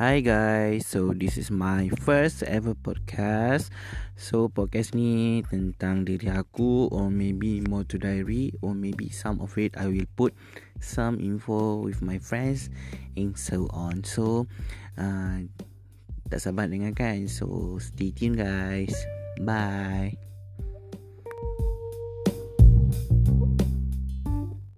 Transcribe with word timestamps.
Hi 0.00 0.24
guys, 0.24 0.88
so 0.88 1.12
this 1.12 1.36
is 1.36 1.52
my 1.52 1.92
first 2.00 2.40
ever 2.48 2.72
podcast. 2.72 3.68
So 4.16 4.48
podcast 4.48 4.96
ni 4.96 5.44
tentang 5.44 6.08
diri 6.08 6.32
aku 6.32 6.88
Or 6.88 7.12
maybe 7.12 7.60
more 7.60 7.84
to 7.84 8.00
diary 8.00 8.56
Or 8.64 8.72
maybe 8.72 9.12
some 9.12 9.44
of 9.44 9.60
it 9.60 9.76
I 9.76 9.92
will 9.92 10.08
put 10.16 10.32
some 10.80 11.20
info 11.20 11.84
with 11.84 12.00
my 12.00 12.16
friends 12.16 12.72
And 13.12 13.36
so 13.36 13.68
on. 13.76 14.00
So 14.08 14.48
uh, 14.96 15.44
tak 16.32 16.40
sabar 16.40 16.72
dengarkan. 16.72 17.28
So 17.28 17.76
stay 17.76 18.16
tuned 18.16 18.40
guys. 18.40 18.96
Bye. 19.44 20.29